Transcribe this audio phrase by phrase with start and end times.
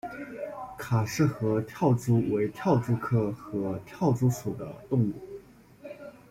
[0.79, 5.13] 卡氏合跳蛛为跳蛛科合跳蛛属的动物。